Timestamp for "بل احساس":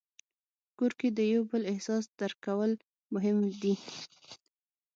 1.51-2.03